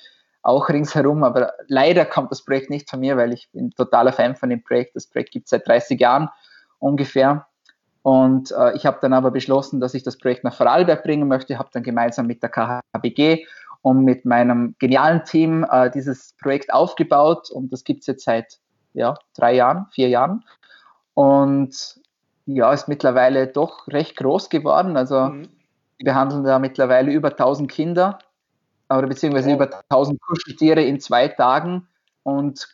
[0.43, 4.35] auch ringsherum, aber leider kommt das Projekt nicht von mir, weil ich bin totaler Fan
[4.35, 4.97] von dem Projekt.
[4.97, 6.29] Das Projekt gibt es seit 30 Jahren
[6.81, 7.47] ungefähr.
[8.03, 11.59] Und äh, ich habe dann aber beschlossen, dass ich das Projekt nach Vorarlberg bringen möchte,
[11.59, 13.47] habe dann gemeinsam mit der KHBG
[13.83, 18.59] und mit meinem genialen Team äh, dieses Projekt aufgebaut und das gibt es jetzt seit
[18.95, 20.45] ja, drei Jahren, vier Jahren.
[21.15, 22.01] Und
[22.47, 24.97] ja, ist mittlerweile doch recht groß geworden.
[24.97, 25.49] Also mhm.
[25.99, 28.19] wir behandeln da mittlerweile über 1000 Kinder
[28.89, 29.55] oder beziehungsweise oh.
[29.55, 31.89] über 1000 Kuscheltiere in zwei Tagen
[32.23, 32.69] und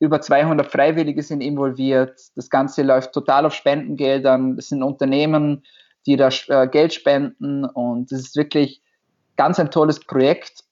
[0.00, 2.20] Über 200 Freiwillige sind involviert.
[2.36, 4.54] Das Ganze läuft total auf Spendengeldern.
[4.54, 5.64] Das sind Unternehmen,
[6.06, 8.80] die da äh, Geld spenden und es ist wirklich
[9.36, 10.64] ganz ein tolles Projekt.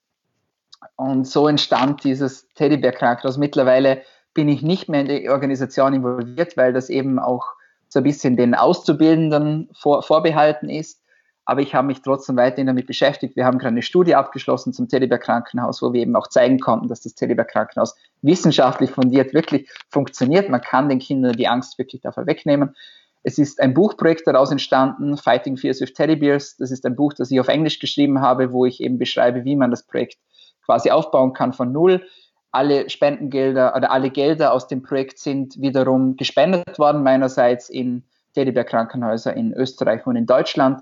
[0.95, 3.37] Und so entstand dieses Teddybär-Krankenhaus.
[3.37, 4.01] Mittlerweile
[4.33, 7.56] bin ich nicht mehr in die Organisation involviert, weil das eben auch
[7.97, 11.01] so ein bisschen den Auszubildenden vor, vorbehalten ist.
[11.45, 13.35] Aber ich habe mich trotzdem weiterhin damit beschäftigt.
[13.35, 16.89] Wir haben gerade eine Studie abgeschlossen zum Teddybär Krankenhaus, wo wir eben auch zeigen konnten,
[16.89, 20.49] dass das Teddybär Krankenhaus wissenschaftlich fundiert wirklich funktioniert.
[20.49, 22.75] Man kann den Kindern die Angst wirklich davon wegnehmen.
[23.23, 26.55] Es ist ein Buchprojekt daraus entstanden, Fighting Fears with Teddy Bears.
[26.57, 29.55] Das ist ein Buch, das ich auf Englisch geschrieben habe, wo ich eben beschreibe, wie
[29.55, 30.17] man das Projekt
[30.65, 32.05] quasi aufbauen kann von Null
[32.57, 38.63] alle Spendengelder oder alle Gelder aus dem Projekt sind wiederum gespendet worden, meinerseits in Teddybär
[38.63, 40.81] Krankenhäuser in Österreich und in Deutschland.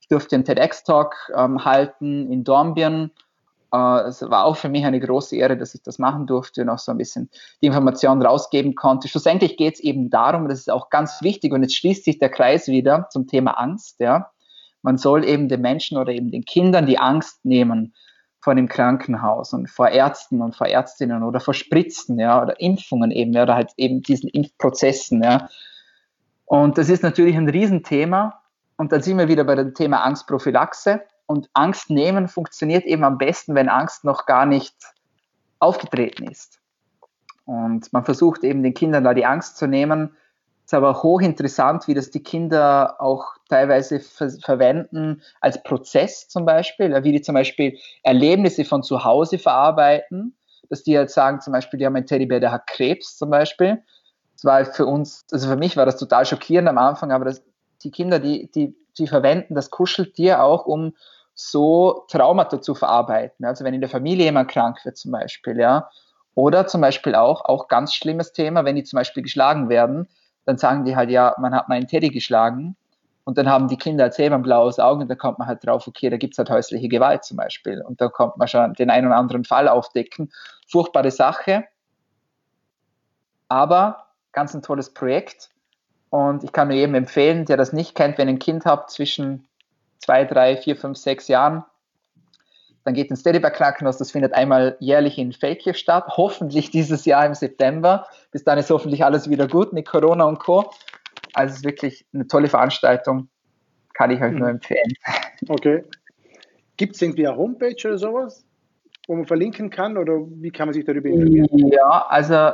[0.00, 3.10] Ich durfte einen TEDx-Talk ähm, halten in Dornbirn.
[3.72, 6.68] Äh, es war auch für mich eine große Ehre, dass ich das machen durfte und
[6.68, 7.30] auch so ein bisschen
[7.62, 9.08] die Informationen rausgeben konnte.
[9.08, 12.30] Schlussendlich geht es eben darum, das ist auch ganz wichtig und jetzt schließt sich der
[12.30, 13.98] Kreis wieder zum Thema Angst.
[13.98, 14.30] Ja.
[14.82, 17.92] Man soll eben den Menschen oder eben den Kindern die Angst nehmen
[18.48, 23.10] vor dem Krankenhaus und vor Ärzten und vor Ärztinnen oder vor Spritzen, ja, oder Impfungen
[23.10, 25.50] eben, ja, oder halt eben diesen Impfprozessen, ja.
[26.46, 28.40] Und das ist natürlich ein Riesenthema.
[28.78, 31.02] Und dann sind wir wieder bei dem Thema Angstprophylaxe.
[31.26, 34.74] Und Angst nehmen funktioniert eben am besten, wenn Angst noch gar nicht
[35.58, 36.58] aufgetreten ist.
[37.44, 40.16] Und man versucht eben den Kindern da die Angst zu nehmen,
[40.68, 46.92] ist aber hochinteressant, wie das die Kinder auch teilweise ver verwenden als Prozess zum Beispiel,
[47.04, 50.36] wie die zum Beispiel Erlebnisse von zu Hause verarbeiten,
[50.68, 53.82] dass die halt sagen, zum Beispiel, die haben einen Teddybär, der hat Krebs zum Beispiel.
[54.34, 57.42] Das war für uns, also für mich war das total schockierend am Anfang, aber das,
[57.82, 60.94] die Kinder, die, die, die verwenden das Kuscheltier auch, um
[61.32, 63.46] so Traumata zu verarbeiten.
[63.46, 65.88] Also wenn in der Familie jemand krank wird zum Beispiel, ja.
[66.34, 70.08] Oder zum Beispiel auch, auch ganz schlimmes Thema, wenn die zum Beispiel geschlagen werden,
[70.48, 72.74] dann sagen die halt, ja, man hat meinen Teddy geschlagen.
[73.24, 75.86] Und dann haben die Kinder selber ein blaues Auge und da kommt man halt drauf,
[75.86, 77.82] okay, da gibt es halt häusliche Gewalt zum Beispiel.
[77.82, 80.32] Und da kommt man schon den einen oder anderen Fall aufdecken.
[80.66, 81.64] Furchtbare Sache.
[83.48, 85.50] Aber ganz ein tolles Projekt.
[86.08, 88.90] Und ich kann nur jedem empfehlen, der das nicht kennt, wenn ihr ein Kind habt
[88.90, 89.46] zwischen
[89.98, 91.62] zwei, drei, vier, fünf, sechs Jahren,
[92.88, 93.98] dann geht ins Steadyback Krankenhaus.
[93.98, 96.06] Das findet einmal jährlich in Feldkirch statt.
[96.16, 98.06] Hoffentlich dieses Jahr im September.
[98.32, 100.70] Bis dann ist hoffentlich alles wieder gut mit Corona und Co.
[101.34, 103.28] Also es ist wirklich eine tolle Veranstaltung.
[103.92, 104.54] Kann ich euch nur hm.
[104.54, 104.90] empfehlen.
[105.48, 105.84] Okay.
[106.78, 108.46] Gibt es irgendwie eine Homepage oder sowas,
[109.06, 109.98] wo man verlinken kann?
[109.98, 111.46] Oder wie kann man sich darüber informieren?
[111.70, 112.52] Ja, also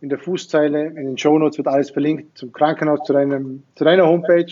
[0.00, 4.06] in der Fußzeile, in den Shownotes wird alles verlinkt zum Krankenhaus, zu, deinem, zu deiner
[4.06, 4.46] Homepage,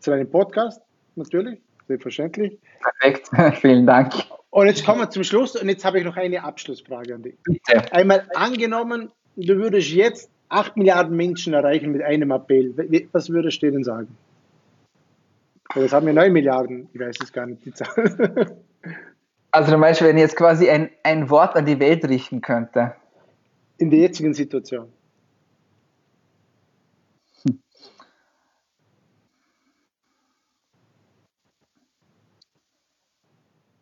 [0.00, 0.82] zu deinem Podcast
[1.14, 2.58] natürlich, selbstverständlich.
[2.80, 4.12] Perfekt, vielen Dank.
[4.50, 7.36] Und jetzt kommen wir zum Schluss und jetzt habe ich noch eine Abschlussfrage an dich.
[7.44, 7.92] Bitte.
[7.92, 12.74] Einmal angenommen, du würdest jetzt 8 Milliarden Menschen erreichen mit einem Appell.
[13.12, 14.08] Was würdest du denen sagen?
[15.76, 18.56] Jetzt haben wir 9 Milliarden, ich weiß es gar nicht, die Zahl.
[19.52, 22.94] Also du meinst, wenn ich jetzt quasi ein, ein Wort an die Welt richten könnte?
[23.78, 24.92] In der jetzigen Situation.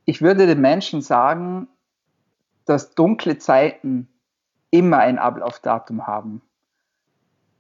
[0.09, 1.69] Ich würde den Menschen sagen,
[2.65, 4.09] dass dunkle Zeiten
[4.71, 6.41] immer ein Ablaufdatum haben.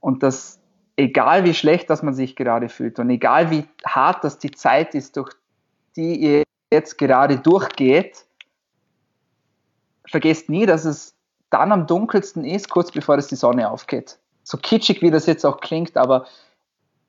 [0.00, 0.58] Und dass
[0.96, 4.94] egal wie schlecht dass man sich gerade fühlt und egal wie hart das die Zeit
[4.94, 5.34] ist, durch
[5.94, 8.24] die ihr jetzt gerade durchgeht,
[10.06, 11.18] vergesst nie, dass es
[11.50, 14.18] dann am dunkelsten ist, kurz bevor es die Sonne aufgeht.
[14.42, 16.24] So kitschig wie das jetzt auch klingt, aber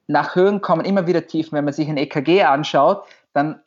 [0.05, 1.53] nach Höhen kommen immer wieder Tiefen.
[1.53, 3.61] Wenn man sich ein EKG anschaut, dann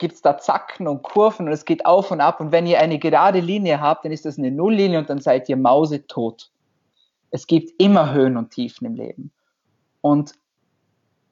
[0.00, 2.40] gibt es da Zacken und Kurven und es geht auf und ab.
[2.40, 5.48] Und wenn ihr eine gerade Linie habt, dann ist das eine Nulllinie und dann seid
[5.48, 6.50] ihr mausetot.
[7.30, 9.30] Es gibt immer Höhen und Tiefen im Leben.
[10.00, 10.32] Und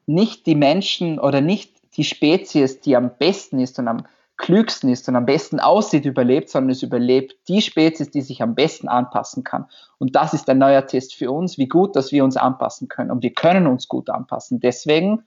[0.05, 4.05] nicht die Menschen oder nicht die Spezies, die am besten ist und am
[4.37, 8.55] klügsten ist und am besten aussieht, überlebt, sondern es überlebt die Spezies, die sich am
[8.55, 9.65] besten anpassen kann.
[9.97, 13.11] Und das ist ein neuer Test für uns, wie gut, dass wir uns anpassen können.
[13.11, 14.61] Und wir können uns gut anpassen.
[14.61, 15.23] Deswegen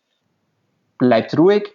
[0.97, 1.75] bleibt ruhig,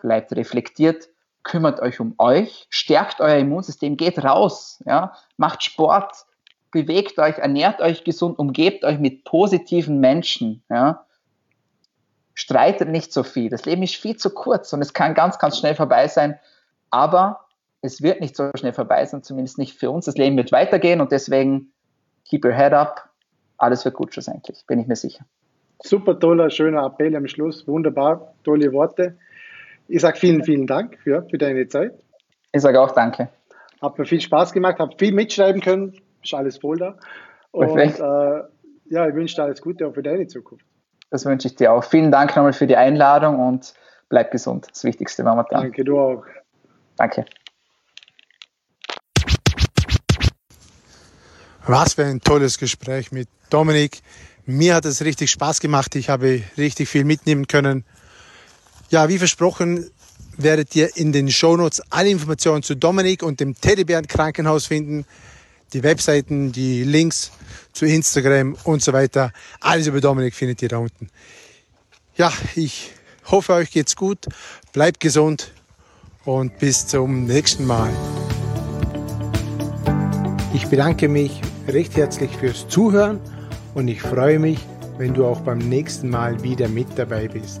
[0.00, 1.08] bleibt reflektiert,
[1.42, 6.26] kümmert euch um euch, stärkt euer Immunsystem, geht raus, ja, macht Sport,
[6.70, 10.62] bewegt euch, ernährt euch gesund, umgebt euch mit positiven Menschen.
[10.68, 11.04] Ja?
[12.34, 13.50] Streitet nicht so viel.
[13.50, 16.38] Das Leben ist viel zu kurz und es kann ganz, ganz schnell vorbei sein.
[16.90, 17.40] Aber
[17.80, 20.04] es wird nicht so schnell vorbei sein, zumindest nicht für uns.
[20.04, 21.72] Das Leben wird weitergehen und deswegen
[22.24, 23.08] keep your head up.
[23.56, 25.24] Alles wird gut schlussendlich, bin ich mir sicher.
[25.82, 27.66] Super toller, schöner Appell am Schluss.
[27.66, 29.16] Wunderbar, tolle Worte.
[29.88, 31.92] Ich sage vielen, vielen Dank für, für deine Zeit.
[32.52, 33.30] Ich sage auch danke.
[33.80, 35.98] Hat mir viel Spaß gemacht, habe viel mitschreiben können.
[36.22, 36.96] Ist alles voll da.
[37.52, 38.42] Und äh,
[38.90, 40.66] ja, ich wünsche dir alles Gute auch für deine Zukunft.
[41.10, 41.84] Das wünsche ich dir auch.
[41.84, 43.72] Vielen Dank nochmal für die Einladung und
[44.10, 44.66] bleib gesund.
[44.70, 45.62] Das Wichtigste momentan.
[45.62, 46.24] Danke, du auch.
[46.96, 47.24] Danke.
[51.66, 54.00] Was für ein tolles Gespräch mit Dominik.
[54.44, 55.94] Mir hat es richtig Spaß gemacht.
[55.96, 57.84] Ich habe richtig viel mitnehmen können.
[58.90, 59.90] Ja, wie versprochen,
[60.38, 65.04] werdet ihr in den Shownotes alle Informationen zu Dominik und dem Teddybären Krankenhaus finden.
[65.74, 67.30] Die Webseiten, die Links
[67.74, 69.32] zu Instagram und so weiter.
[69.60, 71.10] Alles über Dominik findet ihr da unten.
[72.16, 72.92] Ja, ich
[73.26, 74.26] hoffe, euch geht's gut.
[74.72, 75.52] Bleibt gesund
[76.24, 77.90] und bis zum nächsten Mal.
[80.54, 83.20] Ich bedanke mich recht herzlich fürs Zuhören
[83.74, 84.60] und ich freue mich,
[84.96, 87.60] wenn du auch beim nächsten Mal wieder mit dabei bist.